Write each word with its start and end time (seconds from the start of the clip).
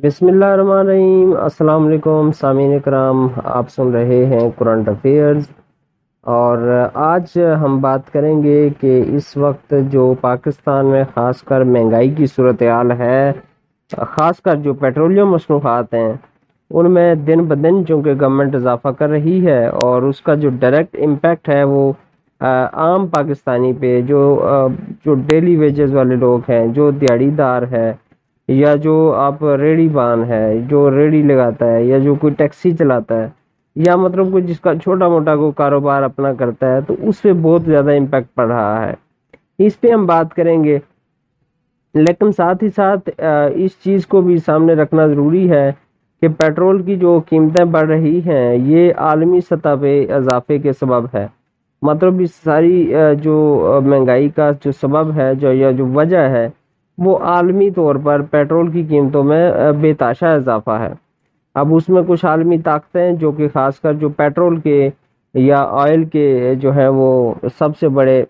بسم 0.00 0.26
اللہ 0.26 0.44
الرحمن 0.44 0.78
الرحیم۔ 0.78 1.32
السلام 1.36 1.86
علیکم، 1.86 2.30
سامعین 2.40 2.74
اکرام، 2.74 3.26
آپ 3.44 3.70
سن 3.70 3.90
رہے 3.90 4.24
ہیں 4.26 4.48
کرنٹ 4.58 4.88
افیئرز 4.88 5.46
اور 6.26 6.58
آج 6.94 7.38
ہم 7.62 7.78
بات 7.80 8.12
کریں 8.12 8.42
گے 8.42 8.68
کہ 8.80 9.02
اس 9.16 9.36
وقت 9.36 9.74
جو 9.92 10.12
پاکستان 10.20 10.86
میں 10.86 11.02
خاص 11.14 11.42
کر 11.42 11.64
مہنگائی 11.64 12.14
کی 12.14 12.26
صورتحال 12.26 12.92
ہے، 12.98 13.32
خاص 13.92 14.40
کر 14.40 14.56
جو 14.62 14.74
پیٹرولیم 14.74 15.30
مصنوعات 15.32 15.94
ہیں، 15.94 16.12
ان 16.70 16.90
میں 16.94 17.14
دن 17.26 17.44
بدن 17.44 17.84
چونکہ 17.86 18.20
گورنمنٹ 18.20 18.54
اضافہ 18.54 18.88
کر 18.98 19.08
رہی 19.10 19.46
ہے 19.46 19.64
اور 19.82 20.02
اس 20.02 20.20
کا 20.20 20.34
جو 20.34 20.50
ڈائریکٹ 20.58 20.96
امپیکٹ 21.04 21.48
ہے 21.48 21.62
وہ 21.66 21.92
عام 22.40 23.06
پاکستانی 23.08 23.72
پہ 23.80 24.00
جو 24.08 24.36
جو 25.04 25.14
ڈیلی 25.28 25.56
ویجز 25.56 25.94
والے 25.94 26.16
لوگ 26.16 26.50
ہیں، 26.50 26.66
جو 26.68 26.90
دیہڑی 27.00 27.30
دار 27.38 27.62
ہے 27.72 27.92
یا 28.48 28.74
جو 28.74 29.12
آپ 29.16 29.44
ریڑی 29.44 29.88
بان 29.88 30.24
ہے، 30.24 30.58
جو 30.68 30.90
ریڑی 30.90 31.22
لگاتا 31.22 31.72
ہے، 31.72 31.84
یا 31.84 31.98
جو 31.98 32.14
کوئی 32.14 32.34
ٹیکسی 32.34 32.70
چلاتا 32.76 33.22
ہے، 33.22 33.28
یا 33.76 33.96
مطلب 33.96 34.30
کوئی 34.30 34.42
جس 34.42 34.60
کا 34.60 34.74
چھوٹا 34.74 35.08
موٹا 35.08 35.36
کوئی 35.36 35.52
کاروبار 35.56 36.02
اپنا 36.02 36.32
کرتا 36.32 36.72
ہے، 36.72 36.80
تو 36.80 36.94
اس 37.02 37.22
پہ 37.22 37.32
بہت 37.42 37.62
زیادہ 37.62 37.96
امپیکٹ 37.96 38.34
پڑ 38.34 38.46
رہا 38.46 38.86
ہے۔ 38.86 38.94
اس 39.66 39.80
پہ 39.80 39.90
ہم 39.90 40.06
بات 40.06 40.34
کریں 40.34 40.64
گے۔ 40.64 40.78
لیکن 41.94 42.32
ساتھ 42.32 42.64
ہی 42.64 42.68
ساتھ 42.76 43.08
اس 43.54 43.70
چیز 43.84 44.06
کو 44.06 44.20
بھی 44.20 44.36
سامنے 44.36 44.74
رکھنا 44.74 45.06
ضروری 45.06 45.50
ہے 45.50 45.70
کہ 46.22 46.28
پیٹرول 46.28 46.82
کی 46.82 46.96
جو 46.96 47.18
قیمتیں 47.28 47.64
بڑھ 47.64 47.88
رہی 47.88 48.20
ہیں، 48.26 48.56
یہ 48.56 48.92
عالمی 48.96 49.40
سطح 49.40 49.74
پہ 49.80 50.12
اضافے 50.12 50.58
کے 50.58 50.72
سبب 50.72 51.04
ہے۔ 51.14 51.26
مطلب 51.82 52.20
اس 52.20 52.34
ساری 52.44 52.92
جو 53.22 53.36
مہنگائی 53.84 54.28
کا 54.28 54.50
جو 54.64 54.72
سبب 54.72 55.16
ہے، 55.16 55.34
جو 55.34 55.52
یا 55.52 55.70
جو 55.70 55.86
وجہ 55.86 56.22
ہے 56.34 56.48
وہ 56.98 57.16
عالمی 57.18 57.70
طور 57.70 57.96
پر 58.04 58.22
پیٹرول 58.22 58.70
کی 58.70 58.82
قیمتوں 58.88 59.22
میں 59.24 59.50
بے 59.80 59.92
تاشا 59.94 60.32
اضافہ 60.34 60.78
ہے۔ 60.80 60.92
اب 61.54 61.74
اس 61.74 61.88
میں 61.88 62.02
کچھ 62.06 62.24
عالمی 62.26 62.58
طاقتیں 62.58 63.12
جو 63.12 63.30
کہ 63.32 63.48
خاص 63.52 63.80
کر 63.80 63.92
جو 63.92 64.08
پیٹرول 64.08 64.58
کے 64.60 64.88
یا 65.34 65.62
آئل 65.82 66.04
کے 66.04 66.54
جو 66.60 66.74
ہے 66.74 66.88
وہ 66.88 67.34
سب 67.58 67.76
سے 67.80 67.88
بڑے 67.88 68.24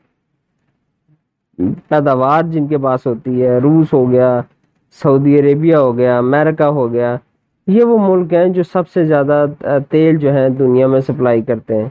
پیداوار 1.88 2.42
جن 2.42 2.66
کے 2.66 2.78
پاس 2.78 3.06
ہوتی 3.06 3.42
ہے، 3.42 3.58
روس 3.58 3.92
ہو 3.92 4.10
گیا، 4.10 4.40
سعودی 5.02 5.38
عربیہ 5.40 5.76
ہو 5.76 5.96
گیا، 5.96 6.18
امریکہ 6.18 6.62
ہو 6.62 6.92
گیا، 6.92 7.16
یہ 7.66 7.84
وہ 7.84 7.98
ملک 7.98 8.32
ہیں 8.32 8.46
جو 8.48 8.62
سب 8.62 8.88
سے 8.88 9.04
زیادہ 9.04 9.44
تیل 9.90 10.16
جو 10.16 10.32
ہے 10.34 10.48
دنیا 10.48 10.86
میں 10.86 11.00
سپلائی 11.00 11.42
کرتے 11.42 11.82
ہیں۔ 11.82 11.88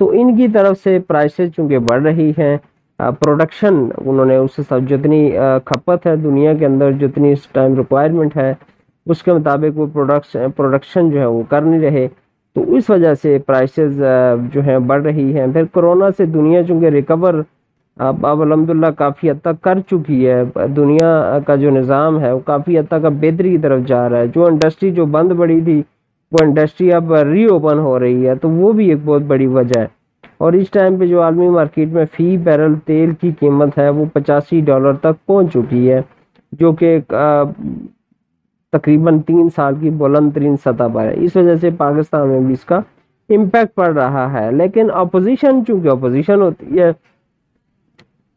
تو 0.00 0.10
ان 0.10 0.36
کی 0.36 0.48
طرف 0.48 0.78
سے 0.84 0.98
پرائسز 0.98 1.54
چونکہ 1.56 1.78
بڑھ 1.78 2.02
رہی 2.02 2.30
ہیں 2.38 2.56
پروڈکشن 2.98 3.74
انہوں 4.04 4.24
نے 4.24 4.36
اس 4.36 4.50
سے 4.56 4.80
جتنی 4.88 5.30
کھپت 5.64 6.06
ہے 6.06 6.16
دنیا 6.16 6.54
کے 6.54 6.66
اندر، 6.66 6.92
جتنی 6.92 7.32
اس 7.32 7.46
ٹائم 7.52 7.74
ریکوائرمنٹ 7.74 8.36
ہے، 8.36 8.52
اس 9.06 9.22
کے 9.22 9.32
مطابق 9.32 9.78
وہ 9.78 9.86
پروڈکشن 9.92 10.50
پروڈکشن 10.56 11.10
جو 11.10 11.20
ہے 11.20 11.26
وہ 11.26 11.42
کر 11.48 11.60
نہیں 11.60 11.80
رہے۔ 11.80 12.06
تو 12.54 12.74
اس 12.74 12.90
وجہ 12.90 13.14
سے 13.14 13.38
پرائسز 13.46 14.02
جو 14.52 14.62
ہیں 14.62 14.78
بڑھ 14.78 15.02
رہی 15.02 15.38
ہیں۔ 15.38 15.46
پھر 15.52 15.64
کرونا 15.74 16.08
سے 16.16 16.26
دنیا 16.26 16.62
چونکہ 16.62 16.86
ریکور 16.86 17.34
اب 17.96 18.26
اب 18.26 18.40
الحمد 18.42 18.70
للہ 18.70 18.90
کافی 18.98 19.30
حد 19.30 19.40
تک 19.42 19.62
کر 19.62 19.78
چکی 19.90 20.28
ہے۔ 20.28 20.42
دنیا 20.76 21.38
کا 21.46 21.54
جو 21.54 21.70
نظام 21.70 22.20
ہے 22.20 22.32
وہ 22.32 22.38
کافی 22.44 22.78
حد 22.78 22.82
تک 22.88 23.04
اب 23.04 23.12
بہتری 23.20 23.50
کی 23.50 23.58
طرف 23.58 23.80
جا 23.86 24.08
رہا 24.08 24.18
ہے۔ 24.18 24.26
جو 24.34 24.46
انڈسٹری 24.46 24.90
جو 24.90 25.06
بند 25.06 25.32
پڑی 25.38 25.60
تھی، 25.60 25.82
وہ 26.32 26.38
انڈسٹری 26.42 26.92
اب 26.92 27.14
ری 27.14 27.44
اوپن 27.44 27.78
ہو 27.78 27.98
رہی 28.00 28.28
ہے۔ 28.28 28.34
تو 28.34 28.48
وہ 28.50 28.72
بھی 28.72 28.88
ایک 28.88 28.98
بہت 29.04 29.22
بڑی 29.22 29.46
وجہ 29.46 29.80
ہے۔ 29.80 29.86
اور 30.40 30.52
اس 30.52 30.70
ٹائم 30.70 30.96
پہ 30.98 31.06
جو 31.06 31.22
عالمی 31.22 31.48
مارکیٹ 31.48 31.88
میں 31.88 32.04
فی 32.12 32.36
بیرل 32.44 32.74
تیل 32.86 33.14
کی 33.20 33.30
قیمت 33.40 33.78
ہے 33.78 33.88
وہ 33.88 34.04
پچاسی 34.12 34.60
ڈالر 34.60 34.92
تک 35.02 35.26
پہنچ 35.26 35.52
چکی 35.52 35.90
ہے، 35.90 36.00
جو 36.52 36.72
کہ 36.72 36.98
تقریباً 38.72 39.18
تین 39.26 39.48
سال 39.56 39.74
کی 39.80 39.90
بلند 39.98 40.30
ترین 40.34 40.56
سطح 40.56 40.88
پر 40.94 41.06
ہے۔ 41.06 41.14
اس 41.24 41.36
وجہ 41.36 41.54
سے 41.60 41.70
پاکستان 41.78 42.28
میں 42.28 42.40
بھی 42.40 42.52
اس 42.52 42.64
کا 42.64 42.80
امپیکٹ 43.30 43.74
پڑ 43.74 43.88
رہا 43.94 44.26
ہے۔ 44.32 44.50
لیکن 44.52 44.88
اپوزیشن 44.94 45.64
چونکہ 45.66 45.88
اپوزیشن 45.88 46.42
ہوتی 46.42 46.78
ہے، 46.78 46.90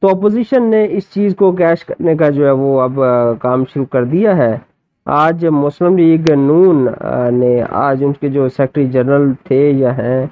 تو 0.02 0.08
اپوزیشن 0.08 0.70
نے 0.70 0.86
اس 0.90 1.04
چیز 1.14 1.36
کو 1.36 1.52
کیش 1.52 1.86
کرنے 1.86 2.16
کا 2.16 2.30
جو 2.30 2.46
ہے 2.46 2.52
وہ 2.52 2.80
اب 2.82 3.00
کام 3.42 3.64
شروع 3.74 3.86
کر 3.92 4.04
دیا 4.06 4.36
ہے۔ 4.38 4.56
آج 5.06 5.46
مسلم 5.46 5.98
لیگ 5.98 6.32
نون 6.38 6.88
نے، 7.40 7.62
آج 7.70 8.04
ان 8.04 8.14
کے 8.20 8.28
جو 8.30 8.48
سیکرٹری 8.50 8.86
جنرل 8.92 9.32
تھے 9.44 9.70
یا 9.72 9.98
ہیں 9.98 10.26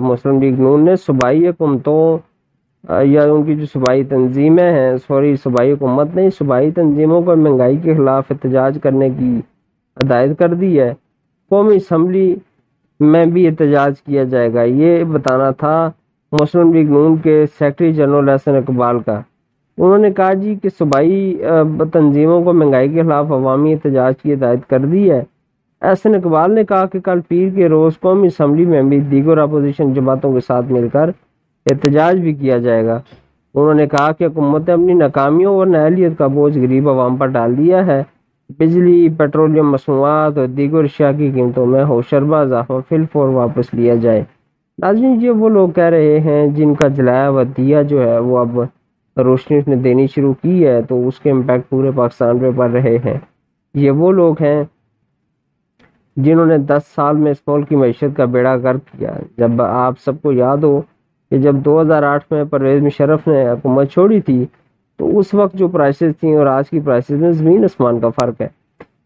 مسلم 0.00 0.40
لیگ 0.42 0.60
نون 0.60 0.84
نے 0.84 0.96
صوبائی 0.96 1.48
حکومتوں 1.48 2.18
یا 3.04 3.22
ان 3.32 3.42
کی 3.44 3.54
جو 3.56 3.66
صوبائی 3.66 4.04
تنظیمیں 4.04 4.70
ہیں، 4.72 4.96
سوری، 4.96 5.34
صوبائی 5.36 5.72
حکومت 5.72 6.14
نے 6.16 6.28
صوبائی 6.38 6.70
تنظیموں 6.70 7.20
کو 7.22 7.36
مہنگائی 7.36 7.76
کے 7.82 7.94
خلاف 7.94 8.24
احتجاج 8.30 8.78
کرنے 8.82 9.08
کی 9.18 9.38
ہدایت 9.96 10.38
کر 10.38 10.54
دی 10.54 10.78
ہے۔ 10.80 10.92
قومی 11.50 11.76
اسمبلی 11.76 12.34
میں 13.00 13.24
بھی 13.26 13.46
احتجاج 13.46 14.00
کیا 14.02 14.24
جائے 14.32 14.52
گا۔ 14.54 14.62
یہ 14.62 15.04
بتانا 15.12 15.50
تھا 15.50 15.90
مسلم 16.32 16.72
لیگ 16.72 16.90
نون 16.90 17.16
کے 17.16 17.44
سیکرٹری 17.46 17.92
جنرل 17.92 18.28
احسن 18.28 18.56
اقبال 18.56 19.00
کا۔ 19.06 19.20
انہوں 19.78 19.98
نے 19.98 20.10
کہا 20.10 20.32
جی 20.42 20.54
کہ 20.62 20.68
صوبائی 20.68 21.36
تنظیموں 21.92 22.42
کو 22.44 22.52
مہنگائی 22.52 22.88
کے 22.88 23.02
خلاف 23.02 23.32
عوامی 23.32 23.72
احتجاج 23.72 24.14
کی 24.22 24.32
ہدایت 24.34 24.68
کر 24.70 24.78
دی 24.92 25.10
ہے۔ 25.10 25.22
احسن 25.82 26.14
اقبال 26.14 26.54
نے 26.54 26.64
کہا 26.64 26.86
کہ 26.86 27.00
کل 27.00 27.20
پیر 27.28 27.48
کے 27.54 27.68
روز 27.68 28.00
قومی 28.00 28.26
اسمبلی 28.26 28.64
میں 28.64 28.82
بھی 28.82 29.00
دیگر 29.00 29.38
اپوزیشن 29.38 29.92
جماعتوں 29.92 30.32
کے 30.32 30.40
ساتھ 30.40 30.72
مل 30.72 30.88
کر 30.88 31.10
احتجاج 31.66 32.20
بھی 32.20 32.34
کیا 32.34 32.58
جائے 32.58 32.86
گا۔ 32.86 33.00
انہوں 33.54 33.74
نے 33.74 33.86
کہا 33.86 34.12
کہ 34.12 34.24
حکومت 34.24 34.68
نے 34.68 34.72
اپنی 34.72 34.94
ناکامیوں 34.94 35.54
اور 35.54 35.66
نااہلیت 35.66 36.12
کا 36.18 36.26
بوجھ 36.26 36.58
غریب 36.58 36.88
عوام 36.88 37.16
پر 37.16 37.26
ڈال 37.26 37.58
دیا 37.58 37.86
ہے۔ 37.86 38.02
بجلی، 38.58 39.08
پیٹرولیم، 39.08 39.70
مصنوعات 39.70 40.38
اور 40.38 40.46
دیگر 40.46 40.84
اشیاء 40.84 41.10
کی 41.10 41.30
قیمتوں 41.30 41.66
میں 41.66 41.84
ہوشربہ 41.84 42.36
اضافہ 42.36 42.72
فل 42.88 43.04
فور 43.12 43.28
واپس 43.28 43.74
لیا 43.74 43.94
جائے۔ 43.94 44.24
ناظرین 44.78 45.18
یہ 45.20 45.30
وہ 45.30 45.48
لوگ 45.48 45.68
کہہ 45.68 45.84
رہے 45.84 46.20
ہیں 46.20 46.46
جن 46.46 46.74
کا 46.74 46.88
جلایا 46.88 47.30
و 47.30 47.42
دیا 47.42 47.82
جو 47.82 48.02
ہے 48.02 48.18
وہ 48.18 48.38
اب 48.38 48.60
روشنی 49.16 49.60
نے 49.66 49.76
دینی 49.76 50.06
شروع 50.06 50.32
کی 50.42 50.66
ہے 50.66 50.82
تو 50.82 51.08
اس 51.08 51.20
کے 51.20 51.30
امپیکٹ 51.30 51.70
پورے 51.70 51.90
پاکستان 51.90 52.38
پہ 52.38 52.50
پڑ 52.56 52.70
رہے 52.70 52.96
ہیں۔ 53.04 53.18
یہ 53.74 53.90
وہ 53.90 54.12
لوگ 54.12 54.34
ہیں 54.40 54.62
جنہوں 56.16 56.46
نے 56.46 56.58
دس 56.58 56.82
سال 56.94 57.16
میں 57.16 57.30
اس 57.30 57.38
ملک 57.46 57.68
کی 57.68 57.76
معیشت 57.76 58.16
کا 58.16 58.24
بیڑا 58.24 58.58
کر 58.58 58.76
کیا۔ 58.76 59.12
جب 59.36 59.62
آپ 59.62 59.94
سب 60.04 60.22
کو 60.22 60.32
یاد 60.32 60.56
ہو 60.56 60.80
کہ 61.30 61.38
جب 61.38 61.54
دو 61.54 61.80
ہزار 61.80 62.02
آٹھ 62.02 62.24
میں 62.30 62.44
پرویز 62.44 62.82
مشرف 62.82 63.28
نے 63.28 63.48
حکومت 63.48 63.92
چھوڑی 63.92 64.20
تھی، 64.20 64.46
تو 64.96 65.18
اس 65.18 65.34
وقت 65.34 65.54
جو 65.54 65.68
پرائسز 65.68 66.12
تھیں 66.20 66.36
اور 66.36 66.46
آج 66.46 66.70
کی 66.70 66.80
پرائسز 66.80 67.22
میں 67.22 67.32
زمین 67.32 67.64
آسمان 67.64 68.00
کا 68.00 68.08
فرق 68.08 68.40
ہے۔ 68.40 68.48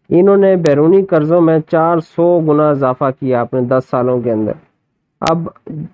انہوں 0.09 0.37
نے 0.37 0.55
بیرونی 0.55 1.05
قرضوں 1.05 1.41
میں 1.41 1.59
چار 1.71 1.97
سو 1.99 2.39
گنا 2.39 2.69
اضافہ 2.69 3.05
کیا 3.19 3.41
اپنے 3.41 3.61
دس 3.61 3.83
سالوں 3.89 4.21
کے 4.21 4.31
اندر۔ 4.31 4.51
اب 5.21 5.47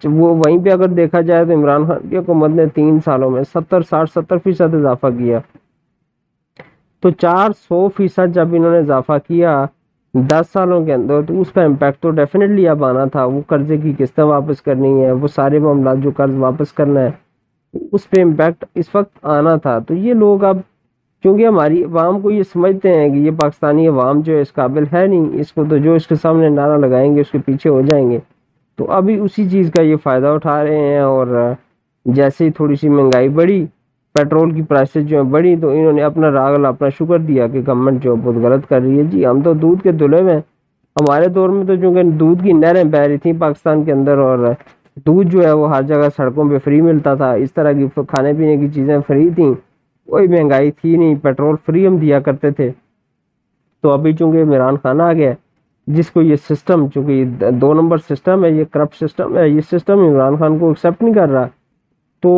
وہ 0.04 0.36
وہیں 0.36 0.58
پہ 0.66 0.70
اگر 0.70 0.88
دیکھا 0.88 1.22
جائے 1.22 1.46
تو 1.46 1.54
عمران 1.54 1.86
خان 1.88 2.10
کی 2.10 2.18
حکومت 2.18 2.50
نے 2.50 2.66
تین 2.66 3.00
سالوں 3.06 3.30
میں 3.30 3.44
ستر، 3.44 3.82
ساٹھ، 3.82 4.10
ستر 4.10 4.38
فیصد 4.38 4.74
اضافہ 4.74 5.08
کیا۔ 5.18 5.40
تو 7.02 7.10
چار 7.10 7.50
سو 7.70 7.88
فیصد 7.98 8.36
جب 8.36 8.48
انہوں 8.52 8.72
نے 8.72 8.78
اضافہ 8.78 9.18
کیا 9.28 9.66
دس 10.14 10.46
سالوں 10.54 10.86
کے 10.86 10.94
اندر 10.94 11.22
تو 11.28 11.42
اس 11.42 11.52
کا 11.52 11.64
امپیکٹ 11.64 12.02
تو 12.02 12.10
ڈیفینیٹلی 12.10 12.68
اب 12.68 12.86
آنا 12.86 13.06
تھا۔ 13.06 13.26
وہ 13.26 13.42
قرضے 13.48 13.78
کی 13.78 13.94
قسطیں 13.98 14.24
واپس 14.24 14.62
کرنی 14.62 15.04
ہے 15.04 15.12
وہ 15.12 15.28
سارے 15.28 15.60
معاملات 15.60 15.98
جو 15.98 16.12
قرض 16.18 16.36
واپس 16.36 16.74
کرنا 16.74 17.02
ہے، 17.02 17.12
اس 17.92 18.10
پہ 18.10 18.22
امپیکٹ 18.22 18.66
اس 18.76 18.86
وقت 18.94 19.26
آنا 19.26 19.56
تھا۔ 19.56 19.80
تو 19.80 19.94
یہ 19.94 20.14
لوگ 20.14 20.44
اب، 20.44 20.58
کیونکہ 21.24 21.48
ہماری 21.48 21.84
عوام 21.84 22.20
کو 22.20 22.32
یہ 22.32 22.44
سمجھتے 22.44 22.94
ہیں 22.94 23.10
کہ 23.10 23.16
یہ 23.16 23.32
پاکستانی 23.42 23.88
عوام 23.88 24.22
جو 24.22 24.36
ہے، 24.36 24.42
اس 24.42 24.54
قابل 24.54 24.84
ہے 24.94 25.06
نہیں۔ 25.08 25.26
اس 25.34 25.52
کو 25.54 25.64
تو 25.70 25.78
جو 25.78 25.94
اس 25.94 26.08
کے 26.08 26.16
سامنے 26.16 26.50
نعرہ 26.50 26.78
لگائیں 26.78 27.16
گے، 27.16 27.22
اس 27.22 27.32
کے 27.32 27.38
پیچھے 27.46 27.70
ہو 27.70 27.82
جائیں 27.82 28.12
گے۔ 28.12 28.20
تو 28.76 28.92
ابھی 28.92 29.20
اسی 29.20 29.50
چیز 29.50 29.72
کا 29.72 29.82
یہ 29.82 29.96
فائدہ 30.04 30.28
اٹھا 30.28 30.64
رہے 30.64 30.78
ہیں 30.78 31.00
اور 31.00 31.28
جیسے 32.06 32.46
ہی 32.46 32.52
تھوڑی 32.52 32.76
سی 32.76 32.90
مہنگائی 32.90 33.30
بڑھی 33.30 33.66
پیٹرول 34.14 34.52
کی 34.52 34.62
پرائسز 34.62 35.08
جو 35.08 35.22
ہیں 35.22 35.30
بڑھی 35.30 35.56
تو 35.56 35.70
انہوں 35.70 35.92
نے 35.92 36.04
اپنا 36.04 36.32
راغل 36.32 36.66
اپنا 36.66 36.90
شکر 36.90 37.20
دیا 37.20 37.48
کہ 37.48 37.62
گورنمنٹ 37.68 38.04
جو 38.04 38.16
بہت 38.16 38.36
غلط 38.36 38.68
کر 38.68 38.82
رہی 38.82 38.98
ہے۔ 38.98 39.04
جی 39.04 39.26
ہم 39.26 39.42
تو 39.42 39.54
دودھ 39.54 39.82
کے 39.84 39.92
دلے 39.92 40.22
میں 40.22 40.38
ہمارے 41.02 41.28
دور 41.28 41.50
میں 41.50 41.66
تو 41.66 41.76
چونکہ 41.76 42.04
دودھ 42.04 42.44
کی 42.44 42.52
نہریں 42.52 42.84
بہ 42.84 42.98
رہی 42.98 43.18
تھیں 43.18 43.34
پاکستان 43.40 43.84
کے 43.84 43.92
اندر 43.92 44.18
اور 44.18 44.38
دودھ 45.06 45.30
جو 45.30 45.44
ہے 45.44 45.52
وہ 45.52 45.76
ہر 45.76 45.82
جگہ 45.82 46.10
سڑکوں 46.18 46.50
پہ 46.50 46.58
فری 46.58 46.82
ملتا 46.82 47.14
تھا۔ 47.14 47.32
اس 47.34 47.54
طرح 47.54 47.72
کی 47.72 47.88
کھانے 47.96 48.34
پینے 48.34 48.58
کی 48.58 48.70
چیزیں 48.70 48.98
فری 49.08 49.30
تھیں۔ 49.30 49.54
کوئی 50.10 50.28
مہنگائی 50.28 50.72
تھی 50.72 50.98
نہیں 50.98 51.16
پیٹرول 51.16 51.56
فری 51.66 51.88
ہم 51.88 51.98
دیا 51.98 52.20
کرتے 52.20 52.52
تھے۔ 52.52 52.72
تو 53.82 53.90
ابھی 53.90 54.14
چونکہ 54.14 54.44
عمران 54.44 54.76
خان 54.84 55.02
آ 55.02 55.14
گیا، 55.14 55.34
جس 55.88 56.12
کو 56.12 56.22
یہ 56.22 56.36
سسٹم 56.36 56.88
چونکہ 56.88 57.12
یہ 57.12 57.52
دو 57.52 57.74
نمبر 57.74 57.98
سسٹم 57.98 58.46
ہے، 58.46 58.52
یہ 58.52 58.64
کرپٹ 58.72 58.96
سسٹم 58.96 59.38
ہے، 59.38 59.50
یہ 59.50 59.62
سسٹم 59.62 60.00
عمران 60.00 60.36
خان 60.38 60.58
کو 60.60 60.68
ایکسیپٹ 60.68 61.04
نہیں 61.04 61.14
کر 61.14 61.30
رہا۔ 61.30 61.48
تو 62.24 62.32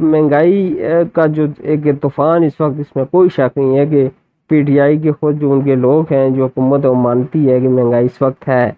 مہنگائی 0.00 0.78
کا 1.12 1.26
جو 1.26 1.44
ایک 1.58 1.86
طوفان 2.02 2.44
اس 2.44 2.60
وقت 2.60 2.80
اس 2.80 2.96
میں 2.96 3.04
کوئی 3.10 3.28
شک 3.28 3.56
نہیں 3.56 3.78
ہے 3.78 3.86
کہ 3.86 4.08
پی 4.50 4.62
ٹی 4.62 4.80
آئی 4.80 4.98
کے 4.98 5.12
خود 5.12 5.40
جو 5.40 5.52
ان 5.52 5.60
کے 5.60 5.74
لوگ 5.74 6.12
ہیں، 6.12 6.28
جو 6.30 6.44
حکومت 6.44 6.86
وہ 6.86 6.94
مانتی 6.94 7.50
ہے 7.50 7.60
کہ 7.60 7.68
مہنگائی 7.68 8.06
اس 8.06 8.22
وقت 8.22 8.48
ہے۔ 8.48 8.70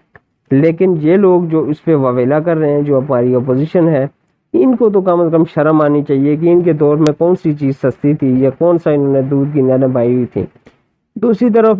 لیکن 0.50 0.94
یہ 1.00 1.16
لوگ 1.16 1.42
جو 1.44 1.60
اس 1.70 1.84
پہ 1.84 1.94
واویلا 1.94 2.38
کر 2.40 2.56
رہے 2.56 2.72
ہیں، 2.72 2.82
جو 2.82 2.98
ہماری 2.98 3.34
اپوزیشن 3.34 3.88
ہے، 3.88 4.06
ان 4.52 4.76
کو 4.76 4.90
تو 4.90 5.00
کم 5.00 5.20
از 5.20 5.32
کم 5.32 5.44
شرم 5.54 5.80
آنی 5.82 6.02
چاہیے 6.02 6.36
کہ 6.36 6.52
ان 6.52 6.62
کے 6.62 6.72
دور 6.72 6.96
میں 6.96 7.12
کون 7.18 7.34
سی 7.42 7.52
چیز 7.52 7.76
سستی 7.76 8.14
تھی 8.14 8.32
یا 8.40 8.50
کون 8.58 8.78
سا 8.78 8.90
انہوں 8.90 9.12
نے 9.12 9.22
دودھ 9.22 9.52
کی 9.52 9.62
نہریں 9.62 9.88
بائی 9.88 10.14
ہوئی 10.14 10.26
تھی۔ 10.26 10.44
دوسری 11.16 11.50
طرف، 11.50 11.78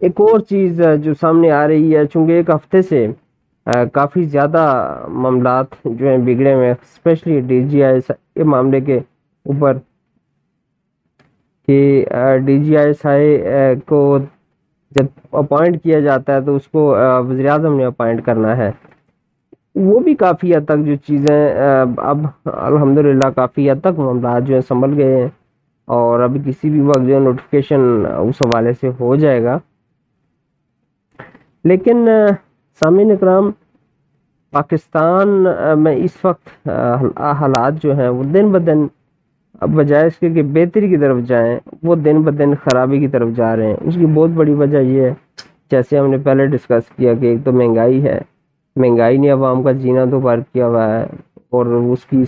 ایک 0.00 0.20
اور 0.20 0.40
چیز 0.40 0.80
جو 1.02 1.14
سامنے 1.20 1.50
آ 1.50 1.66
رہی 1.68 1.96
ہے، 1.96 2.04
چونکہ 2.04 2.32
ایک 2.32 2.50
ہفتے 2.50 2.82
سے 2.82 3.06
کافی 3.92 4.24
زیادہ 4.24 4.62
معاملات 5.14 5.66
جو 5.84 6.08
ہیں 6.08 6.18
بگڑے 6.18 6.54
ہوئے 6.54 6.66
ہیں 6.66 6.74
اسپیشلی 6.74 7.40
ڈی 7.48 7.62
جی 7.68 7.82
آئی 7.84 8.00
کے 8.08 8.44
معاملے 8.44 8.80
کے 8.80 8.96
اوپر 9.46 9.76
کہ 11.68 11.78
ڈی 12.46 12.58
جی 12.64 12.76
آئی 12.76 12.86
ایس 12.86 13.04
آئی 13.06 13.36
کو 13.86 14.00
جب 14.96 15.06
اپوائنٹ 15.36 15.82
کیا 15.82 16.00
جاتا 16.00 16.34
ہے 16.34 16.40
تو 16.40 16.54
اس 16.56 16.68
کو 16.68 16.80
وزیر 17.28 17.48
اعظم 17.50 17.76
نے 17.78 17.84
اپوائنٹ 17.84 18.24
کرنا 18.26 18.56
ہے۔ 18.56 18.70
وہ 19.80 19.98
بھی 20.00 20.14
کافی 20.16 20.54
حد 20.54 20.64
تک 20.66 20.84
جو 20.86 20.94
چیزیں 21.06 21.38
اب 22.02 22.26
الحمدللہ 22.46 23.28
کافی 23.36 23.70
حد 23.70 23.80
تک 23.82 23.98
معاملات 23.98 24.42
جو 24.46 24.54
ہیں 24.54 24.60
سنبھل 24.68 24.98
گئے 24.98 25.20
ہیں۔ 25.20 25.28
اور 25.88 26.20
ابھی 26.20 26.40
کسی 26.46 26.70
بھی 26.70 26.80
وقت 26.80 27.06
جو 27.06 27.14
ہے 27.14 27.18
نوٹیفکیشن 27.20 27.80
اس 28.18 28.42
حوالے 28.42 28.72
سے 28.80 28.88
ہو 29.00 29.14
جائے 29.16 29.42
گا۔ 29.42 29.58
لیکن 31.64 32.08
سامعین 32.80 33.10
اکرام، 33.10 33.50
پاکستان 34.52 35.28
میں 35.78 35.94
اس 35.96 36.24
وقت 36.24 36.68
حالات 37.38 37.82
جو 37.82 37.96
ہیں، 37.98 38.08
وہ 38.08 38.22
دن 38.24 38.50
بدن 38.52 38.86
اب 39.62 39.70
بجائے 39.74 40.06
اس 40.06 40.18
کے 40.18 40.28
کہ 40.30 40.42
بہتری 40.54 40.88
کی 40.88 40.96
طرف 40.96 41.18
جائیں، 41.28 41.58
وہ 41.82 41.94
دن 41.96 42.20
بدن 42.22 42.54
خرابی 42.64 42.98
کی 43.00 43.08
طرف 43.08 43.28
جا 43.36 43.54
رہے 43.56 43.66
ہیں۔ 43.66 43.76
اس 43.80 43.94
کی 43.94 44.06
بہت 44.06 44.30
بڑی 44.36 44.54
وجہ 44.54 44.78
یہ 44.78 45.02
ہے، 45.02 45.12
جیسے 45.70 45.98
ہم 45.98 46.10
نے 46.10 46.18
پہلے 46.24 46.46
ڈسکس 46.46 46.90
کیا 46.96 47.14
کہ 47.14 47.26
ایک 47.26 47.44
تو 47.44 47.52
مہنگائی 47.52 48.04
ہے، 48.04 48.18
مہنگائی 48.76 49.18
نے 49.18 49.30
عوام 49.30 49.62
کا 49.62 49.72
جینا 49.72 50.04
تو 50.10 50.20
بار 50.20 50.38
کیا 50.52 50.66
ہوا 50.66 50.86
ہے، 50.88 51.02
اور 51.50 51.66
اس 51.66 52.04
کی 52.06 52.22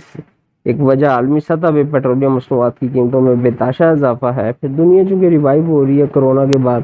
ایک 0.65 0.81
وجہ 0.81 1.07
عالمی 1.07 1.39
سطح 1.39 1.71
پہ 1.73 1.83
پیٹرولیم 1.91 2.33
مصنوعات 2.35 2.79
کی 2.79 2.87
قیمتوں 2.93 3.21
میں 3.21 3.35
بے 3.43 3.51
تاشا 3.59 3.89
اضافہ 3.89 4.33
ہے۔ 4.35 4.51
پھر 4.53 4.69
دنیا 4.77 5.03
چونکہ 5.09 5.29
ریوائو 5.29 5.63
ہو 5.67 5.85
رہی 5.85 6.01
ہے، 6.01 6.07
کرونا 6.13 6.45
کے 6.45 6.57
بعد، 6.63 6.81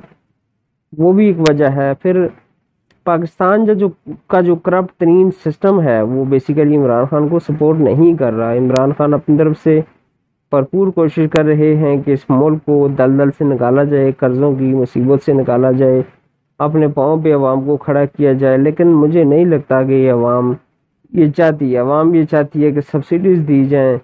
وہ 0.93 1.11
بھی 1.13 1.25
ایک 1.27 1.39
وجہ 1.49 1.69
ہے۔ 1.75 1.93
پھر 2.01 2.25
پاکستان 3.05 3.65
جو 3.65 3.89
کا 4.27 4.41
جو 4.41 4.55
کرپٹ 4.55 4.99
ترین 4.99 5.29
سسٹم 5.45 5.81
ہے، 5.81 6.01
وہ 6.01 6.25
بیسیکلی 6.25 6.77
عمران 6.77 7.05
خان 7.09 7.27
کو 7.27 7.39
سپورٹ 7.39 7.79
نہیں 7.79 8.13
کر 8.13 8.33
رہا۔ 8.33 8.53
عمران 8.53 8.91
خان 8.97 9.13
اپنی 9.13 9.37
طرف 9.37 9.59
سے 9.63 9.81
بھرپور 10.51 10.87
کوشش 10.87 11.27
کر 11.31 11.45
رہے 11.45 11.75
ہیں 11.75 11.97
کہ 11.97 12.11
اس 12.11 12.19
ملک 12.29 12.65
کو 12.65 12.87
دل 12.97 13.19
دل 13.19 13.31
سے 13.31 13.43
نکالا 13.43 13.83
جائے، 13.83 14.11
قرضوں 14.11 14.55
کی 14.55 14.73
مصیبت 14.73 15.23
سے 15.25 15.33
نکالا 15.33 15.71
جائے، 15.71 16.01
اپنے 16.59 16.87
پاؤں 16.87 17.21
پہ 17.23 17.33
عوام 17.33 17.65
کو 17.65 17.77
کھڑا 17.77 18.05
کیا 18.05 18.33
جائے۔ 18.33 18.57
لیکن 18.57 18.87
مجھے 18.87 19.23
نہیں 19.23 19.45
لگتا 19.45 19.83
کہ 19.83 19.91
یہ 19.91 20.11
عوام 20.11 20.53
یہ 21.13 21.25
چاہتی 21.31 21.73
ہے۔ 21.73 21.77
عوام 21.79 22.13
یہ 22.13 22.23
چاہتی 22.23 22.65
ہے 22.65 22.71
کہ 22.71 22.81
سبسڈیز 22.81 23.47
دی 23.47 23.65
جائیں، 23.65 23.97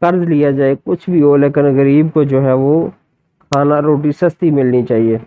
قرض 0.00 0.22
لیا 0.22 0.50
جائے، 0.50 0.74
کچھ 0.84 1.10
بھی 1.10 1.22
ہو۔ 1.22 1.36
لیکن 1.36 1.64
غریب 1.64 2.06
کو 2.14 2.22
جو 2.22 2.42
ہے 2.42 2.52
وہ 2.52 2.86
کھانا 3.50 3.82
روٹی 3.82 4.12
سستی 4.12 4.50
ملنی 4.50 4.82
چاہیے۔ 4.82 5.18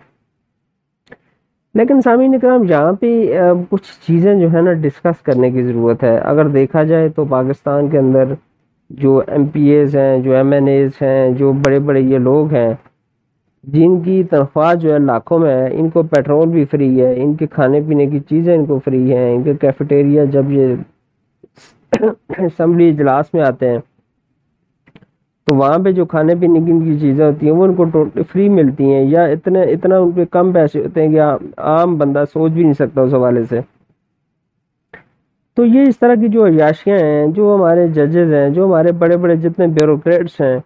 لیکن 1.74 2.00
سامعین 2.00 2.34
اکرام، 2.34 2.64
یہاں 2.68 2.92
پہ 2.92 3.42
کچھ 3.70 3.90
چیزیں 4.06 4.34
جو 4.40 4.52
ہے 4.52 4.60
نا 4.60 4.72
ڈسکس 4.80 5.22
کرنے 5.22 5.50
کی 5.50 5.62
ضرورت 5.62 6.02
ہے۔ 6.04 6.16
اگر 6.18 6.48
دیکھا 6.48 6.82
جائے 6.84 7.08
تو 7.08 7.24
پاکستان 7.24 7.88
کے 7.90 7.98
اندر 7.98 8.32
جو 8.90 9.20
ایم 9.26 9.46
پی 9.46 9.62
ایز 9.70 9.96
ہیں، 9.96 10.18
جو 10.22 10.34
ایم 10.36 10.52
این 10.52 10.68
ایز 10.68 10.90
ہیں، 11.02 11.30
جو 11.38 11.52
بڑے 11.66 11.78
بڑے 11.78 12.00
یہ 12.00 12.18
لوگ 12.18 12.54
ہیں، 12.54 12.72
جن 13.64 14.00
کی 14.00 14.22
تنخواہ 14.30 14.74
جو 14.74 14.92
ہے 14.92 14.98
لاکھوں 14.98 15.38
میں 15.38 15.54
ہے، 15.54 15.68
ان 15.72 15.88
کو 15.90 16.02
پیٹرول 16.02 16.48
بھی 16.48 16.64
فری 16.64 17.00
ہے، 17.00 17.12
ان 17.22 17.34
کے 17.34 17.46
کھانے 17.46 17.80
پینے 17.88 18.06
کی 18.06 18.20
چیزیں 18.20 18.54
ان 18.54 18.66
کو 18.66 18.78
فری 18.84 19.12
ہیں، 19.14 19.34
ان 19.34 19.42
کے 19.42 19.54
کیفیٹیریا 19.60 20.24
جب 20.24 20.50
یہ 20.52 20.74
اسمبلی 22.38 22.88
اجلاس 22.88 23.34
میں 23.34 23.42
آتے 23.42 23.68
ہیں 23.70 23.78
تو 25.52 25.56
وہاں 25.56 25.78
پہ 25.84 25.90
جو 25.92 26.04
کھانے 26.04 26.34
پینے 26.40 26.60
کی 26.60 26.98
چیزیں 26.98 27.24
ہوتی 27.24 27.46
ہیں 27.46 27.54
وہ 27.54 27.64
ان 27.64 27.74
کو 27.74 27.84
ٹوٹلی 27.84 28.22
فری 28.22 28.48
ملتی 28.48 28.84
ہیں 28.84 29.02
یا 29.04 29.22
اتنے 29.22 29.62
اتنا 29.62 29.96
ان 29.96 30.10
پہ 30.10 30.24
کم 30.30 30.52
پیسے 30.52 30.80
ہوتے 30.80 31.02
ہیں 31.02 31.12
کہ 31.12 31.20
عام 31.60 31.96
بندہ 31.98 32.22
سوچ 32.32 32.52
بھی 32.52 32.62
نہیں 32.62 32.72
سکتا 32.72 33.00
اس 33.00 33.14
حوالے 33.14 33.42
سے۔ 33.44 33.60
تو 35.56 35.64
یہ 35.64 35.88
اس 35.88 35.98
طرح 35.98 36.14
کی 36.14 36.28
جو 36.28 36.46
عیاشیاں 36.46 36.98
ہیں، 36.98 37.26
جو 37.26 37.54
ہمارے 37.54 37.86
ججز 37.88 38.32
ہیں، 38.32 38.48
جو 38.50 38.64
ہمارے 38.66 38.92
بڑے 38.92 39.16
بڑے 39.16 39.36
جتنے 39.36 39.66
بیوروکریٹس 39.66 40.40
ہیں، 40.40 40.56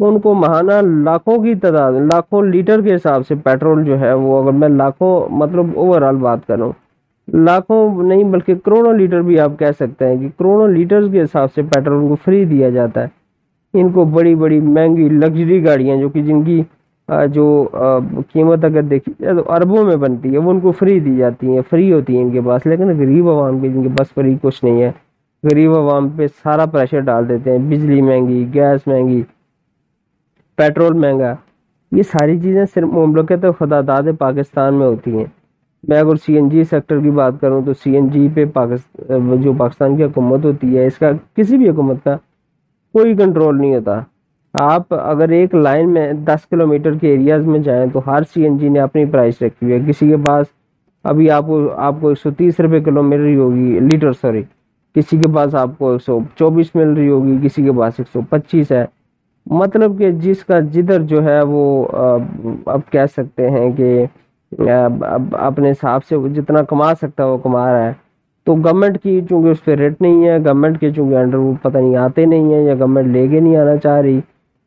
وہ 0.00 0.10
ان 0.10 0.18
کو 0.20 0.34
ماہانہ 0.34 0.80
لاکھوں 1.04 1.36
کی 1.42 1.54
تعداد، 1.54 1.92
لاکھوں 1.92 2.42
لیٹر 2.42 2.80
کے 2.80 2.94
حساب 2.94 3.26
سے 3.28 3.34
پیٹرول 3.34 3.84
جو 3.84 4.00
ہے، 4.00 4.12
وہ 4.12 4.42
اگر 4.42 4.52
میں 4.52 4.68
لاکھوں 4.68 5.28
مطلب 5.32 5.66
اوور 5.74 6.02
آل 6.02 6.16
بات 6.16 6.46
کروں، 6.46 6.72
لاکھوں 7.28 8.02
نہیں 8.02 8.24
بلکہ 8.24 8.54
کروڑوں 8.54 8.92
لیٹر 8.92 9.20
بھی 9.20 9.38
آپ 9.40 9.58
کہہ 9.58 9.78
سکتے 9.80 10.08
ہیں 10.08 10.16
کہ 10.16 10.28
کروڑوں 10.38 10.68
لیٹرز 10.68 11.08
کے 11.12 11.22
حساب 11.22 11.52
سے 11.54 11.62
پیٹرول 11.62 12.08
کو 12.08 12.16
فری 12.24 12.44
دیا 12.44 12.70
جاتا 12.70 13.02
ہے۔ 13.02 13.25
ان 13.80 13.88
کو 13.92 14.04
بڑی 14.14 14.34
بڑی 14.34 14.60
مہنگی 14.60 15.08
لگژری 15.08 15.64
گاڑیاں 15.64 15.96
جو 16.00 16.08
کہ 16.08 16.22
جن 16.22 16.42
کی 16.42 16.62
جو 17.32 17.46
قیمت 18.32 18.64
اگر 18.64 18.82
دیکھی 18.82 19.12
جائے 19.20 19.34
تو 19.36 19.42
اربوں 19.52 19.84
میں 19.84 19.96
بنتی 19.96 20.32
ہے، 20.32 20.38
وہ 20.38 20.50
ان 20.50 20.60
کو 20.60 20.70
فری 20.78 20.98
دی 21.00 21.16
جاتی 21.16 21.54
ہیں، 21.54 21.60
فری 21.70 21.92
ہوتی 21.92 22.16
ہیں 22.16 22.22
ان 22.24 22.30
کے 22.30 22.40
پاس، 22.46 22.66
لیکن 22.66 22.88
غریب 22.98 23.28
عوام 23.30 23.60
کے 23.60 23.68
جن 23.68 23.82
کے 23.82 23.88
پاس 23.98 24.12
فری 24.14 24.34
کچھ 24.42 24.64
نہیں 24.64 24.82
ہے۔ 24.82 24.90
غریب 25.44 25.74
عوام 25.76 26.08
پہ 26.16 26.26
سارا 26.42 26.64
پریشر 26.72 27.00
ڈال 27.10 27.28
دیتے 27.28 27.50
ہیں، 27.50 27.58
بجلی 27.68 28.00
مہنگی 28.02 28.44
گیس 28.54 28.86
مہنگی 28.86 29.22
پیٹرول 30.58 30.98
مہنگا۔ 30.98 31.34
یہ 31.92 32.02
ساری 32.12 32.38
چیزیں 32.40 32.64
صرف 32.74 32.88
مملکت 32.92 33.44
خدا 33.58 33.80
داد 33.88 34.02
پاکستان 34.18 34.74
میں 34.74 34.86
ہوتی 34.86 35.16
ہیں۔ 35.16 35.24
میں 35.88 35.98
اگر 35.98 36.16
سی 36.26 36.34
این 36.36 36.48
جی 36.48 36.62
سیکٹر 36.70 37.00
کی 37.00 37.10
بات 37.18 37.40
کروں 37.40 37.60
تو 37.66 37.72
سی 37.82 37.94
این 37.96 38.08
جی 38.12 38.28
پہ 38.34 38.44
پاکستان 38.54 39.40
جو 39.42 39.52
پاکستان 39.58 39.96
کی 39.96 40.04
حکومت 40.04 40.44
ہوتی 40.44 40.76
ہے، 40.76 40.86
اس 40.86 40.98
کا 40.98 41.10
کسی 41.36 41.56
بھی 41.56 41.68
حکومت 41.68 42.04
کا 42.04 42.16
کوئی 42.94 43.14
کنٹرول 43.16 43.60
نہیں 43.60 43.74
ہوتا۔ 43.74 44.00
آپ 44.54 44.94
اگر 44.94 45.28
ایک 45.28 45.54
لائن 45.54 45.92
میں 45.94 46.12
دس 46.26 46.46
کلو 46.50 46.66
میٹر 46.66 46.94
کے 46.98 47.08
ایریاز 47.08 47.46
میں 47.46 47.58
جائیں 47.60 47.86
تو 47.92 48.00
ہر 48.06 48.22
سی 48.34 48.42
این 48.42 48.56
جی 48.58 48.68
نے 48.68 48.80
اپنی 48.80 49.04
پرائس 49.12 49.42
رکھی 49.42 49.66
ہوئی 49.66 49.72
ہے۔ 49.72 49.86
کسی 49.88 50.08
کے 50.08 50.16
پاس 50.26 50.46
ابھی 51.04 51.30
آپ 51.30 51.46
کو 51.46 51.58
آپ 51.76 51.94
کو 52.00 52.08
ایک 52.08 52.18
سو 52.18 52.30
تیس 52.38 52.60
روپے 52.60 52.80
کلو 52.80 53.02
مل 53.02 53.20
رہی 53.20 53.36
ہوگی 53.36 53.78
لیٹر 53.80 54.12
سوری 54.12 54.42
کسی 54.96 55.18
کے 55.18 55.26
پاس 55.34 55.54
آپ 55.54 55.70
کو 55.78 55.90
ایک 55.92 56.02
سو 56.02 56.18
چوبیس 56.38 56.74
مل 56.74 56.92
رہی 56.96 57.08
ہوگی، 57.08 57.36
کسی 57.42 57.64
کے 57.64 57.72
پاس 57.78 57.94
ایک 57.98 58.06
سو 58.12 58.20
پچیس 58.30 58.72
ہے۔ 58.72 58.84
مطلب 59.46 59.98
کہ 59.98 60.10
جس 60.22 60.44
کا 60.44 60.58
جدھر 60.72 61.02
جو 61.10 61.22
ہے 61.24 61.40
وہ، 61.42 61.64
اب 62.66 62.80
کہہ 62.90 63.06
سکتے 63.16 63.48
ہیں 63.50 63.70
کہ 63.76 64.04
اپنے 65.32 65.70
حساب 65.70 66.04
سے 66.04 66.16
جتنا 66.34 66.62
کما 66.62 66.92
سکتا 66.94 67.24
ہے 67.24 67.28
وہ 67.28 67.38
کما 67.38 67.66
رہا 67.72 67.86
ہے۔ 67.86 67.92
تو 68.46 68.54
گورنمنٹ 68.54 68.98
کی 69.02 69.20
چونکہ 69.30 69.48
اس 69.48 69.64
پہ 69.64 69.74
ریٹ 69.74 70.00
نہیں 70.02 70.24
ہے 70.28 70.36
گورنمنٹ 70.38 70.78
کے 70.80 70.90
چونکہ 70.92 71.16
انڈر 71.16 71.38
وہ 71.38 71.52
پتہ 71.62 71.78
نہیں 71.78 71.96
آتے 71.96 72.24
نہیں 72.26 72.52
ہیں 72.54 72.62
یا 72.62 72.74
گورنمنٹ 72.74 73.06
لے 73.12 73.26
کے 73.28 73.40
نہیں 73.40 73.56
آنا 73.56 73.76
چاہ 73.76 74.00
رہی، 74.00 74.20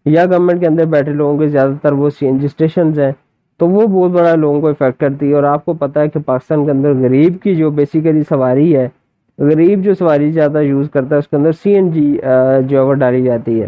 یا 0.06 0.26
گورنمنٹ 0.26 0.60
کے 0.60 0.68
اندر 0.68 0.86
بیٹھے 0.94 1.14
لوگوں 1.14 1.38
کے 1.38 1.48
زیادہ 1.48 1.74
تر 1.82 1.94
وہ 1.94 2.10
سی 2.10 2.26
این 2.26 2.38
جی 2.40 2.46
اسٹیشنز 2.46 3.00
ہیں۔ 3.00 3.12
تو 3.60 3.68
وہ 3.68 3.88
بہت 3.88 4.12
بڑا 4.12 4.34
لوگوں 4.36 4.62
کو 4.62 4.68
افیکٹ 4.68 5.00
کرتی 5.00 5.30
ہے 5.30 5.34
اور 5.36 5.44
آپ 5.44 5.66
کو 5.66 5.74
پتہ 5.74 6.00
ہے 6.00 6.10
کہ 6.10 6.20
پاکستان 6.26 6.66
کے 6.66 6.72
اندر 6.72 6.94
غریب 6.96 7.42
کی 7.44 7.56
جو 7.56 7.70
بیسیکلی 7.72 8.22
سواری 8.30 8.76
ہے، 8.76 8.88
غریب 9.40 9.84
جو 9.84 9.94
سواری 9.94 10.32
زیادہ 10.32 10.62
یوز 10.62 10.90
کرتا 10.94 11.16
ہے، 11.16 11.20
اس 11.20 11.28
کے 11.28 11.36
اندر 11.36 11.52
سی 11.54 11.74
این 11.74 11.90
جی 11.92 12.06
جو 12.68 12.78
ہے 12.78 12.84
وہ 12.84 12.94
ڈالی 12.94 13.22
جاتی 13.24 13.62
ہے۔ 13.62 13.68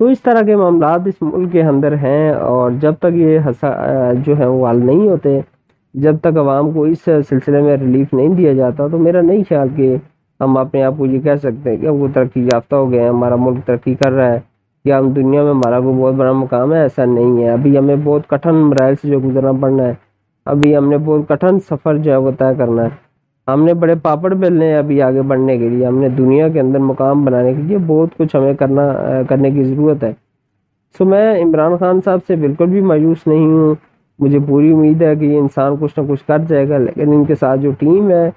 تو 0.00 0.06
اس 0.06 0.20
طرح 0.22 0.42
کے 0.46 0.56
معاملات 0.56 1.06
اس 1.06 1.22
ملک 1.22 1.52
کے 1.52 1.62
اندر 1.62 1.94
ہیں 2.02 2.30
اور 2.30 2.70
جب 2.80 2.94
تک 3.00 3.16
یہ 3.16 3.50
جو 4.26 4.38
ہے 4.38 4.46
وہ 4.46 4.68
حل 4.68 4.84
نہیں 4.86 5.08
ہوتے 5.08 5.40
جب 5.94 6.16
تک 6.20 6.36
عوام 6.36 6.70
کو 6.72 6.82
اس 6.82 6.98
سلسلے 7.28 7.60
میں 7.60 7.76
ریلیف 7.76 8.14
نہیں 8.14 8.28
دیا 8.28 8.52
جاتا، 8.52 8.86
تو 8.86 8.98
میرا 8.98 9.20
نہیں 9.20 9.42
خیال 9.48 9.68
کہ 9.76 9.96
ہم 10.40 10.56
اپنے 10.58 10.82
آپ 10.82 10.94
کو 10.98 11.06
یہ 11.06 11.20
کہہ 11.20 11.36
سکتے 11.42 11.70
ہیں 11.70 11.76
کہ 11.76 11.88
وہ 11.88 12.08
ترقی 12.14 12.44
یافتہ 12.52 12.76
ہو 12.76 12.90
گئے 12.92 13.00
ہیں، 13.00 13.08
ہمارا 13.08 13.36
ملک 13.36 13.66
ترقی 13.66 13.94
کر 13.94 14.12
رہا 14.12 14.32
ہے، 14.32 14.40
یا 14.84 14.98
ہم 14.98 15.10
دنیا 15.10 15.42
میں 15.42 15.50
ہمارا 15.50 15.80
کوئی 15.80 15.96
بہت 15.96 16.14
بڑا 16.14 16.32
مقام 16.32 16.72
ہے، 16.72 16.80
ایسا 16.80 17.04
نہیں 17.04 17.42
ہے۔ 17.42 17.50
ابھی 17.50 17.78
ہمیں 17.78 17.96
بہت 18.04 18.26
کٹھن 18.28 18.54
مرائل 18.54 18.94
سے 18.94 19.08
جو 19.08 19.20
گزرنا 19.20 19.52
پڑنا 19.52 19.82
ہے۔ 19.82 19.94
ابھی 20.46 20.76
ہم 20.76 20.88
نے 20.88 20.98
بہت 20.98 21.28
کٹھن 21.28 21.60
سفر 21.60 21.96
جو 21.96 22.12
ہے 22.12 22.16
وہ 22.16 22.30
طے 22.38 22.54
کرنا 22.58 22.84
ہے۔ 22.84 22.88
ہم 23.52 23.64
نے 23.64 23.74
بڑے 23.74 23.94
پاپڑ 23.94 24.34
بیلنے 24.34 24.66
ہیں 24.66 24.78
ابھی 24.78 25.02
آگے 25.02 25.22
بڑھنے 25.22 25.58
کے 25.58 25.68
لیے۔ 25.68 25.86
ہم 25.86 25.98
نے 25.98 26.08
دنیا 26.08 26.48
کے 26.48 26.60
اندر 26.60 26.78
مقام 26.78 27.24
بنانے 27.24 27.54
کے 27.54 27.62
لیے 27.62 27.78
بہت 27.86 28.16
کچھ 28.16 28.36
ہمیں 28.36 28.54
کرنا، 28.54 28.92
کرنے 29.28 29.50
کی 29.50 29.64
ضرورت 29.64 30.04
ہے۔ 30.04 30.12
سو 30.98 31.04
میں 31.04 31.42
عمران 31.42 31.76
خان 31.76 32.00
صاحب 32.04 32.18
سے 32.26 32.36
بالکل 32.36 32.66
بھی 32.66 32.80
مایوس 32.80 33.26
نہیں 33.26 33.46
ہوں۔ 33.46 33.74
مجھے 34.18 34.38
پوری 34.48 34.72
امید 34.72 35.02
ہے 35.02 35.14
کہ 35.16 35.24
یہ 35.24 35.38
انسان 35.38 35.74
کچھ 35.80 35.98
نہ 35.98 36.04
کچھ 36.08 36.24
کر 36.26 36.38
جائے 36.48 36.68
گا، 36.68 36.78
لیکن 36.78 37.12
ان 37.12 37.24
کے 37.24 37.34
ساتھ 37.34 37.60
جو 37.60 37.70
ٹیم 37.78 38.10
ہے، 38.10 38.28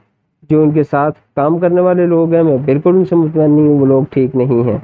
جو 0.50 0.62
ان 0.64 0.72
کے 0.72 0.84
ساتھ 0.84 1.20
کام 1.36 1.58
کرنے 1.60 1.82
والے 1.82 2.06
لوگ 2.06 2.34
ہیں، 2.34 2.44
میں 2.44 2.58
بالکل 2.66 2.96
ان 2.96 3.06
سے 3.06 3.16
مطمئن 3.16 3.52
نہیں 3.52 3.68
ہوں، 3.68 3.80
وہ 3.80 3.86
لوگ 3.86 4.04
ٹھیک 4.10 4.36
نہیں 4.36 4.64
ہیں۔ 4.70 4.78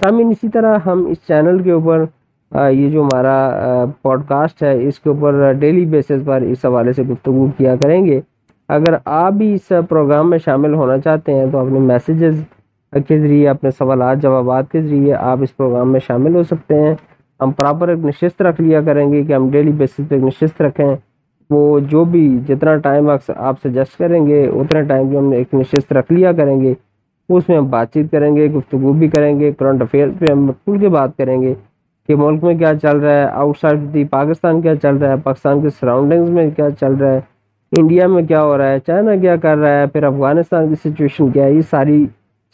سامعین، 0.00 0.28
اسی 0.28 0.48
طرح 0.48 0.76
ہم 0.86 1.06
اس 1.06 1.18
چینل 1.28 1.62
کے 1.62 1.70
اوپر 1.70 2.04
یہ 2.52 2.88
جو 2.90 3.02
ہمارا 3.02 3.84
پوڈ 4.02 4.22
کاسٹ 4.28 4.62
ہے، 4.62 4.72
اس 4.88 4.98
کے 5.00 5.10
اوپر 5.10 5.52
ڈیلی 5.60 5.84
بیسس 5.84 6.24
پر 6.24 6.42
اس 6.42 6.64
حوالے 6.64 6.92
سے 6.92 7.02
گفتگو 7.02 7.46
کیا 7.56 7.74
کریں 7.76 8.04
گے۔ 8.06 8.20
اگر 8.68 8.94
آپ 9.04 9.32
بھی 9.32 9.52
اس 9.54 9.72
پروگرام 9.88 10.30
میں 10.30 10.38
شامل 10.38 10.74
ہونا 10.74 10.98
چاہتے 10.98 11.34
ہیں، 11.34 11.46
تو 11.52 11.58
اپنے 11.58 11.78
میسیجز 11.78 12.42
کے 13.08 13.18
ذریعے، 13.20 13.48
اپنے 13.48 13.70
سوالات، 13.70 14.18
جوابات 14.22 14.70
کے 14.72 14.82
ذریعے 14.82 15.14
آپ 15.14 15.42
اس 15.42 15.56
پروگرام 15.56 15.92
میں 15.92 16.00
شامل 16.06 16.34
ہو 16.34 16.42
سکتے 16.42 16.80
ہیں۔ 16.80 16.94
ہم 17.42 17.50
پراپر 17.56 17.88
ایک 17.88 18.04
نشست 18.04 18.42
رکھ 18.42 18.60
لیا 18.60 18.80
کریں 18.86 19.12
گے 19.12 19.22
کہ 19.22 19.32
ہم 19.32 19.48
ڈیلی 19.50 19.72
بیسس 19.78 20.08
پہ 20.08 20.14
ایک 20.14 20.24
نشست 20.24 20.62
رکھیں۔ 20.62 20.94
وہ 21.50 21.78
جو 21.90 22.04
بھی 22.04 22.28
جتنا 22.48 22.76
ٹائم 22.84 23.10
آپ 23.10 23.56
سجیسٹ 23.64 23.98
کریں 23.98 24.26
گے، 24.26 24.44
اتنے 24.44 24.82
ٹائم 24.88 25.08
بھی 25.08 25.16
ہم 25.18 25.30
ایک 25.38 25.54
نشست 25.54 25.92
رکھ 25.92 26.12
لیا 26.12 26.32
کریں 26.32 26.60
گے، 26.60 26.72
اس 27.28 27.48
میں 27.48 27.56
ہم 27.58 27.68
بات 27.70 27.92
چیت 27.94 28.10
کریں 28.12 28.34
گے، 28.36 28.46
گفتگو 28.54 28.92
بھی 28.92 29.08
کریں 29.08 29.38
گے 29.40 29.50
کرنٹ 29.58 29.82
افیئر 29.82 30.08
پہ 30.18 30.30
ہم 30.32 30.50
کھل 30.64 30.78
کے 30.80 30.88
بات 30.88 31.16
کریں 31.18 31.40
گے 31.42 31.52
کہ 32.08 32.16
ملک 32.16 32.44
میں 32.44 32.54
کیا 32.58 32.72
چل 32.82 32.98
رہا 32.98 33.12
ہے 33.12 33.26
آؤٹ 33.40 33.58
سائڈ 33.60 33.82
دی 33.94 34.04
پاکستان 34.10 34.60
کیا 34.62 34.74
چل 34.82 34.96
رہا 34.96 35.10
ہے 35.10 35.16
پاکستان 35.24 35.60
کے 35.62 35.70
سراؤنڈنگز 35.80 36.30
میں 36.30 36.48
کیا 36.56 36.68
چل 36.80 36.94
رہا 37.00 37.12
ہے 37.12 37.20
انڈیا 37.72 38.06
میں 38.06 38.22
کیا 38.22 38.42
ہو 38.44 38.56
رہا 38.58 38.70
ہے 38.70 38.78
چائنا 38.86 39.14
کیا 39.16 39.36
کر 39.42 39.56
رہا 39.56 39.80
ہے، 39.80 39.86
پھر 39.86 40.02
افغانستان 40.04 40.68
کی 40.68 40.88
سچویشن 40.88 41.30
کیا 41.30 41.44
ہے، 41.44 41.52
یہ 41.52 41.60
ساری 41.70 42.04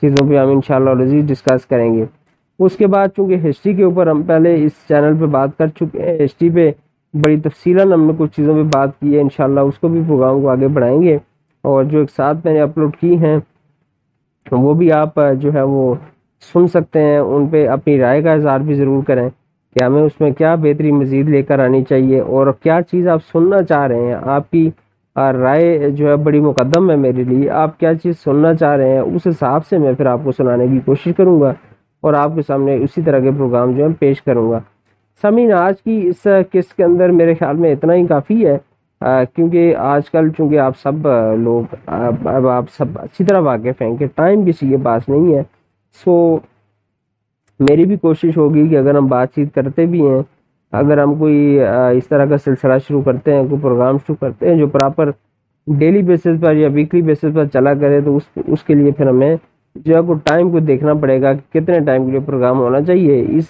چیزوں 0.02 0.28
پہ 0.28 0.38
ہم 0.38 0.48
انشاءاللہ 0.48 1.04
شاء 1.10 1.26
ڈسکس 1.26 1.66
کریں 1.66 1.92
گے۔ 1.94 2.04
اس 2.58 2.76
کے 2.76 2.86
بعد 2.86 3.08
چونکہ 3.16 3.48
ہسٹری 3.48 3.74
کے 3.74 3.84
اوپر 3.84 4.06
ہم 4.06 4.22
پہلے 4.22 4.54
اس 4.64 4.72
چینل 4.88 5.16
پہ 5.20 5.26
بات 5.26 5.56
کر 5.58 5.66
چکے 5.66 6.02
ہیں 6.02 6.24
ہسٹری 6.24 6.50
پہ 6.50 6.70
بڑی 7.14 7.40
تفصیل 7.40 7.92
ہم 7.92 8.04
نے 8.06 8.12
کچھ 8.18 8.36
چیزوں 8.36 8.54
پہ 8.54 8.62
بات 8.74 8.98
کی 9.00 9.14
ہے، 9.14 9.20
انشاءاللہ 9.20 9.60
اس 9.60 9.78
کو 9.78 9.88
بھی 9.88 10.00
پروگرام 10.06 10.40
کو 10.42 10.48
آگے 10.48 10.68
بڑھائیں 10.68 11.02
گے۔ 11.02 11.16
اور 11.64 11.84
جو 11.84 11.98
ایک 11.98 12.10
ساتھ 12.10 12.38
میں 12.44 12.52
نے 12.54 12.60
اپلوڈ 12.60 12.96
کی 12.96 13.16
ہیں، 13.16 13.36
وہ 14.52 14.74
بھی 14.74 14.92
آپ 14.92 15.20
جو 15.40 15.52
ہے 15.54 15.62
وہ 15.62 15.94
سن 16.52 16.66
سکتے 16.66 17.02
ہیں۔ 17.02 17.18
ان 17.18 17.46
پہ 17.46 17.66
اپنی 17.68 17.98
رائے 18.00 18.22
کا 18.22 18.32
اظہار 18.32 18.60
بھی 18.60 18.74
ضرور 18.74 19.02
کریں 19.06 19.28
کہ 19.76 19.84
ہمیں 19.84 20.02
اس 20.02 20.20
میں 20.20 20.30
کیا 20.30 20.54
بہتری 20.54 20.92
مزید 20.92 21.28
لے 21.28 21.42
کر 21.42 21.58
آنی 21.64 21.82
چاہیے 21.88 22.20
اور 22.20 22.52
کیا 22.62 22.78
چیز 22.90 23.08
آپ 23.08 23.20
سننا 23.32 23.62
چاہ 23.62 23.86
رہے 23.86 24.06
ہیں۔ 24.06 24.16
آپ 24.36 24.50
کی 24.50 24.70
رائے 25.16 25.90
جو 25.90 26.08
ہے 26.08 26.16
بڑی 26.16 26.40
مقدم 26.40 26.90
ہے 26.90 26.96
میرے 26.96 27.24
لیے۔ 27.24 27.50
آپ 27.62 27.78
کیا 27.80 27.94
چیز 27.94 28.18
سننا 28.24 28.54
چاہ 28.54 28.76
رہے 28.76 28.92
ہیں، 28.92 29.00
اس 29.00 29.26
حساب 29.26 29.66
سے 29.66 29.78
میں 29.78 29.92
پھر 29.92 30.06
آپ 30.06 30.20
کو 30.24 30.32
سنانے 30.32 30.66
کی 30.68 30.80
کوشش 30.84 31.12
کروں 31.16 31.40
گا۔ 31.40 31.52
اور 32.08 32.14
آپ 32.14 32.34
کے 32.34 32.42
سامنے 32.46 32.76
اسی 32.84 33.02
طرح 33.02 33.18
کے 33.20 33.30
پروگرام 33.30 33.72
جو 33.72 33.84
ہے 33.84 33.92
پیش 33.98 34.22
کروں 34.22 34.50
گا۔ 34.50 34.60
سمین، 35.22 35.52
آج 35.52 35.82
کی 35.82 36.00
اس 36.08 36.26
قسط 36.52 36.72
کے 36.76 36.84
اندر 36.84 37.10
میرے 37.10 37.34
خیال 37.34 37.56
میں 37.56 37.72
اتنا 37.72 37.94
ہی 37.94 38.06
کافی 38.06 38.46
ہے 38.46 38.56
کیونکہ 39.34 39.74
آج 39.76 40.10
کل 40.10 40.28
چونکہ 40.36 40.58
آپ 40.58 40.78
سب 40.78 41.06
لوگ 41.38 41.74
اب 41.86 42.46
آپ 42.48 42.70
سب 42.76 42.98
اچھی 42.98 43.24
طرح 43.24 43.40
واقف 43.40 43.82
ہیں 43.82 43.96
کہ 43.96 44.06
ٹائم 44.14 44.44
کسی 44.46 44.68
کے 44.68 44.76
پاس 44.84 45.08
نہیں 45.08 45.34
ہے۔ 45.34 45.42
سو، 46.04 46.14
میری 47.60 47.84
بھی 47.84 47.96
کوشش 47.96 48.36
ہوگی 48.36 48.66
کہ 48.68 48.78
اگر 48.78 48.94
ہم 48.94 49.06
بات 49.06 49.34
چیت 49.34 49.54
کرتے 49.54 49.86
بھی 49.86 50.06
ہیں، 50.06 50.20
اگر 50.72 51.02
ہم 51.02 51.14
کوئی 51.18 51.58
اس 51.96 52.08
طرح 52.08 52.24
کا 52.30 52.36
سلسلہ 52.44 52.78
شروع 52.88 53.02
کرتے 53.02 53.34
ہیں، 53.34 53.42
کوئی 53.48 53.60
پروگرام 53.62 53.98
شروع 53.98 54.16
کرتے 54.20 54.48
ہیں 54.48 54.56
جو 54.58 54.66
پراپر 54.68 55.10
ڈیلی 55.66 56.02
بیسس 56.02 56.40
پر 56.40 56.56
یا 56.56 56.68
ویکلی 56.72 57.02
بیسس 57.02 57.34
پر 57.34 57.46
چلا 57.52 57.74
کرے، 57.80 58.00
تو 58.00 58.16
اس 58.16 58.38
اس 58.46 58.62
کے 58.64 58.74
لیے 58.74 58.90
پھر 58.96 59.08
ہمیں 59.08 59.36
جو 59.84 59.96
ہے 59.96 60.00
کوئی 60.00 60.18
ٹائم 60.24 60.50
کو 60.50 60.58
دیکھنا 60.58 60.94
پڑے 60.94 61.22
گا 61.22 61.32
کہ 61.32 61.60
کتنے 61.60 61.80
ٹائم 61.80 62.04
کے 62.04 62.10
لیے 62.10 62.20
پروگرام 62.20 62.58
ہونا 62.58 62.80
چاہیے۔ 62.80 63.24
اس 63.28 63.48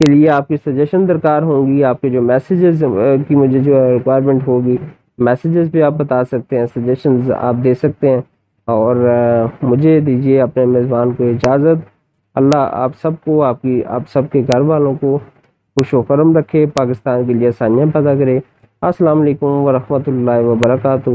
کے 0.00 0.06
لیے 0.06 0.30
آپ 0.30 0.48
کی 0.48 0.56
سجیشن 0.56 1.08
درکار 1.08 1.42
ہوں 1.42 1.66
گی، 1.66 1.84
آپ 1.84 2.00
کے 2.00 2.08
جو 2.08 2.22
میسیجز 2.22 2.84
کی 3.28 3.34
مجھے 3.34 3.58
جو 3.58 3.92
ریکوائرمنٹ 3.92 4.46
ہوگی 4.46 4.76
میسیجز 5.18 5.70
بھی 5.70 5.82
آپ 5.82 5.92
بتا 5.92 6.24
سکتے 6.24 6.58
ہیں 6.58 6.66
سجیشنز 6.66 7.30
آپ 7.30 7.54
دے 7.64 7.74
سکتے 7.74 8.10
ہیں۔ 8.10 8.20
اور 8.64 8.96
مجھے 9.62 10.00
دیجیے 10.00 10.40
اپنے 10.40 10.64
میزبان 10.64 11.12
کو 11.12 11.24
اجازت۔ 11.24 11.86
اللہ 12.34 12.68
آپ 12.72 12.92
سب 13.02 13.10
کو، 13.24 13.42
آپ 13.42 13.62
کی، 13.62 13.84
آپ 13.84 14.02
سب 14.08 14.22
کے 14.32 14.42
گھر 14.52 14.60
والوں 14.60 14.94
کو 15.00 15.18
خوش 15.76 15.94
و 15.94 16.02
کرم 16.02 16.36
رکھے، 16.36 16.66
پاکستان 16.66 17.24
کے 17.26 17.34
لیے 17.34 17.48
آسانیاں 17.48 17.86
پیدا 17.94 18.14
کرے۔ 18.14 18.40
السلام 18.80 19.20
علیکم 19.20 19.46
ورحمۃ 19.46 19.98
اللہ 20.06 20.44
وبرکاتہ۔ 20.44 21.10